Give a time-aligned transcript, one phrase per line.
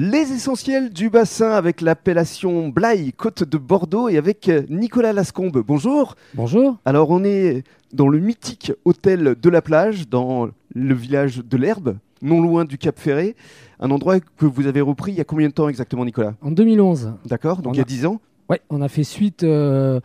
[0.00, 5.60] Les essentiels du bassin avec l'appellation Blaye, côte de Bordeaux, et avec euh, Nicolas Lascombe.
[5.66, 6.14] Bonjour.
[6.34, 6.76] Bonjour.
[6.84, 11.96] Alors, on est dans le mythique hôtel de la plage, dans le village de l'Herbe,
[12.22, 13.34] non loin du Cap Ferré.
[13.80, 16.34] Un endroit que vous avez repris il y a combien de temps exactement, Nicolas?
[16.42, 17.14] En 2011.
[17.26, 18.20] D'accord, donc On il y a a- 10 ans.
[18.50, 19.98] Oui, on a fait suite euh,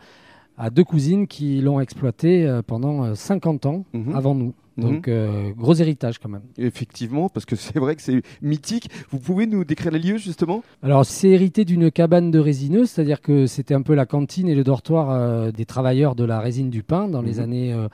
[0.58, 4.16] à deux cousines qui l'ont exploité euh, pendant euh, 50 ans Mhm.
[4.16, 4.54] avant nous.
[4.76, 4.84] Mhm.
[4.84, 6.42] Donc, euh, gros héritage quand même.
[6.58, 8.90] Effectivement, parce que c'est vrai que c'est mythique.
[9.10, 10.62] Vous pouvez nous décrire les lieux justement?
[10.82, 14.54] Alors, c'est hérité d'une cabane de résineux, c'est-à-dire que c'était un peu la cantine et
[14.54, 17.40] le dortoir euh, des travailleurs de la résine du pain dans les Mhm.
[17.42, 17.86] années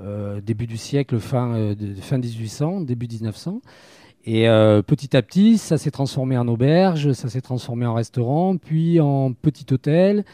[0.00, 3.60] euh, début du siècle, fin, de- fin 1800, début 1900.
[4.26, 4.42] Et
[4.86, 9.32] petit à petit, ça s'est transformé en auberge, ça s'est transformé en restaurant, puis en
[9.32, 10.24] petit hôtel.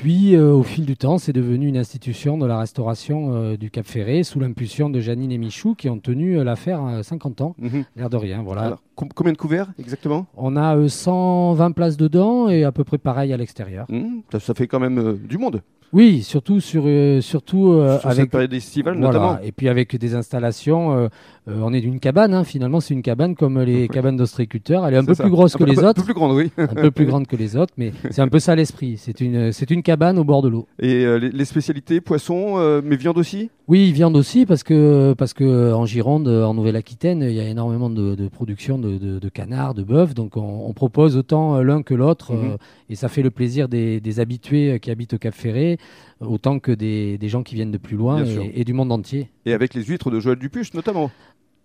[0.00, 3.70] Puis, euh, au fil du temps, c'est devenu une institution de la restauration euh, du
[3.70, 7.40] Cap Ferré, sous l'impulsion de Janine et Michou, qui ont tenu euh, l'affaire à 50
[7.40, 7.84] ans, Mhm.
[7.96, 8.42] l'air de rien.
[8.42, 8.62] Voilà.
[8.62, 10.26] Alors, com- combien de couverts exactement?
[10.36, 13.86] On a euh, 120 places dedans et à peu près pareil à l'extérieur.
[13.88, 15.62] Mhm, ça, ça fait quand même du monde,
[15.94, 19.38] Oui, surtout sur euh, surtout euh, sur cette avec période estivale voilà, notamment.
[19.42, 20.92] et puis avec des installations.
[20.92, 21.08] euh,
[21.46, 23.88] on est d'une cabane, hein, finalement, c'est une cabane comme les Oui.
[23.88, 24.86] cabanes d'ostréiculteurs.
[24.86, 25.22] Elle est un peu ça.
[25.24, 26.50] plus grosse Un que peu- les autres, Un peu plus grande, oui.
[26.56, 28.96] un peu plus grande que les autres, mais c'est un peu ça l'esprit.
[28.98, 30.66] C'est une c'est une cabane au bord de l'eau.
[30.78, 33.50] Et les, les spécialités, poissons, mais viande aussi?
[33.68, 37.88] Oui, viande aussi parce que parce que en Gironde, en Nouvelle-Aquitaine, il y a énormément
[37.88, 41.82] de, de production de, de, de canards, de bœufs, donc on, on propose autant l'un
[41.82, 42.52] que l'autre Mhm.
[42.52, 42.56] euh,
[42.90, 45.78] et ça fait le plaisir des, des habitués qui habitent au Cap Ferré,
[46.20, 49.28] autant que des, des gens qui viennent de plus loin et, et du monde entier.
[49.46, 51.10] Et avec les huîtres de Joël Dupuche notamment.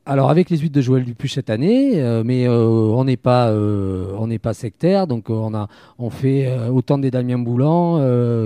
[0.05, 3.49] Alors avec les huîtres de Joël Dupuche cette année, euh, mais euh, on n'est pas
[3.49, 5.67] euh, on n'est pas sectaire, donc on a
[5.99, 7.99] on fait autant des Damien Boulan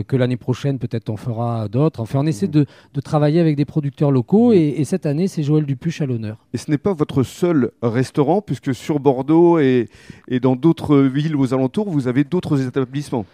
[0.03, 2.01] que l'année prochaine peut-être on fera d'autres.
[2.01, 2.51] Enfin on essaie Mhm.
[2.51, 2.65] de,
[2.95, 6.37] de travailler avec des producteurs locaux et, et cette année c'est Joël Dupuche à l'honneur.
[6.53, 9.87] Et ce n'est pas votre seul restaurant, puisque sur Bordeaux et,
[10.27, 13.25] et dans d'autres villes aux alentours, vous avez d'autres établissements.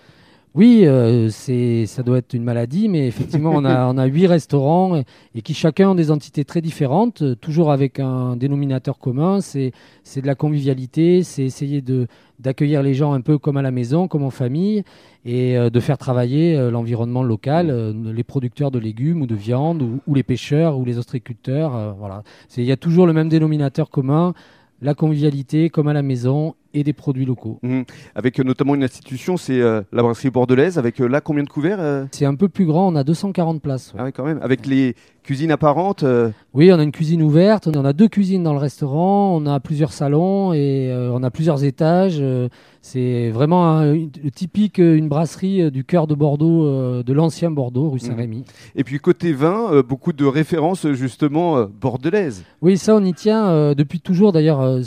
[0.55, 4.25] Oui, euh, c'est, ça doit être une maladie, mais effectivement, on a, on a huit
[4.25, 5.05] restaurants et,
[5.35, 9.41] et qui chacun ont des entités très différentes, euh, toujours avec un dénominateur commun.
[9.41, 9.73] C'est,
[10.03, 12.07] c'est de la convivialité, c'est essayer de,
[12.39, 14.83] d'accueillir les gens un peu comme à la maison, comme en famille,
[15.23, 19.99] et euh, de faire travailler l'environnement local, les producteurs de légumes ou de viande, ou,
[20.07, 21.95] ou les pêcheurs ou les ostréiculteurs.
[21.99, 22.23] voilà.
[22.57, 24.33] Il y a toujours le même dénominateur commun,
[24.81, 27.59] la convivialité comme à la maison et des produits locaux.
[27.63, 27.83] Mhm.
[28.15, 31.49] Avec euh, notamment une institution, c'est euh, la brasserie bordelaise, avec euh, là combien de
[31.49, 32.05] couverts euh?
[32.11, 33.93] C'est un peu plus grand, on a 240 places.
[33.93, 33.99] ouais.
[34.01, 34.39] Ah oui, quand même.
[34.41, 34.95] Avec les
[35.29, 36.01] cuisines apparentes.
[36.01, 39.45] euh, Oui, on a une cuisine ouverte, on a deux cuisines dans le restaurant, on
[39.45, 42.17] a plusieurs salons et euh, on a plusieurs étages.
[42.19, 42.49] euh,
[42.81, 47.99] c'est vraiment un- une- typique, une brasserie du cœur de Bordeaux, de l'ancien Bordeaux, rue
[47.99, 48.43] Saint-Rémy.
[48.75, 52.43] Et puis côté vin, beaucoup de références justement bordelaises.
[52.63, 54.31] Oui, ça, on y tient depuis toujours.
[54.31, 54.79] D'ailleurs,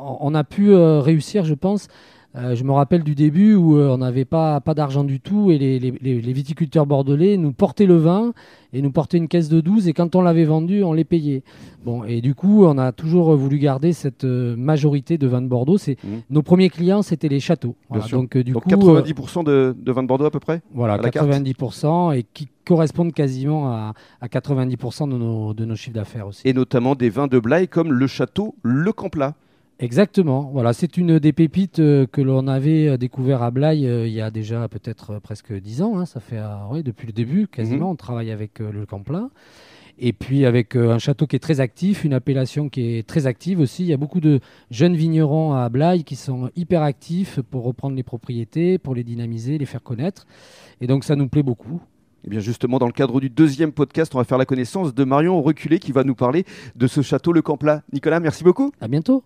[0.00, 1.88] on a pu réussir, je pense.
[2.34, 5.50] Euh, je me rappelle du début où euh, on n'avait pas, pas d'argent du tout
[5.50, 8.32] et les, les- les- les viticulteurs bordelais nous portaient le vin
[8.72, 11.42] et nous portaient une caisse de 12 et quand on l'avait vendu, on les payait.
[11.84, 15.46] Bon, et du coup, on a toujours voulu garder cette euh, majorité de vins de
[15.46, 15.76] Bordeaux.
[15.76, 16.22] C'est, Mhm.
[16.30, 17.76] Nos premiers clients, c'était les châteaux.
[17.90, 20.40] Voilà, donc, euh, du Donc coup, euh, 90% de, de vin de Bordeaux à peu
[20.40, 21.28] près voilà, à la carte.
[21.28, 23.92] 90% et qui correspondent quasiment à,
[24.22, 26.42] à 90% de nos, de nos chiffres d'affaires aussi.
[26.48, 29.34] Et notamment des vins de Blaye comme le château Le Camplat.
[29.78, 30.50] Exactement.
[30.52, 34.12] Voilà, c'est une des pépites euh, que l'on avait euh, découvert à Blaye euh, il
[34.12, 35.98] y a déjà peut-être presque 10 ans.
[35.98, 36.06] hein.
[36.06, 37.90] ça fait euh, oui, depuis le début quasiment.
[37.90, 39.28] On travaille avec le Camplat.
[39.98, 43.60] Et puis avec un château qui est très actif, une appellation qui est très active
[43.60, 43.82] aussi.
[43.82, 44.40] Il y a beaucoup de
[44.70, 49.58] jeunes vignerons à Blaye qui sont hyper actifs pour reprendre les propriétés, pour les dynamiser,
[49.58, 50.26] les faire connaître.
[50.80, 51.80] Et donc ça nous plaît beaucoup.
[52.24, 55.04] Et bien justement, dans le cadre du deuxième podcast, on va faire la connaissance de
[55.04, 56.44] Marion Reculé qui va nous parler
[56.74, 57.82] de ce château Le Camplat.
[57.92, 58.72] Nicolas, merci beaucoup.
[58.80, 59.22] À bientôt.